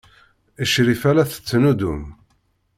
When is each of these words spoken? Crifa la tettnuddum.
Crifa 0.71 1.09
la 1.13 1.25
tettnuddum. 1.29 2.01